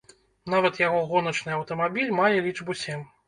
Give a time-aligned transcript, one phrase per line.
[0.53, 3.05] Нават яго гоначны аўтамабіль мае лічбу сем.